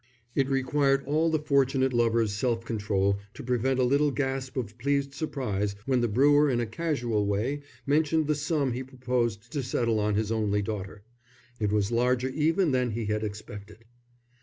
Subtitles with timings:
[0.33, 5.13] It required all the fortunate lover's self control to prevent a little gasp of pleased
[5.13, 9.99] surprise when the brewer in a casual way mentioned the sum he proposed to settle
[9.99, 11.03] on his only daughter.
[11.59, 13.85] It was larger even than he had expected.